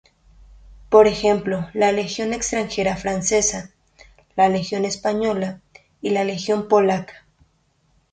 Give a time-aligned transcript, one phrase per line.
[0.89, 3.69] Por ejemplo la Legión Extranjera Francesa,
[4.35, 5.61] la Legión Española
[6.01, 7.27] y la Legión polaca.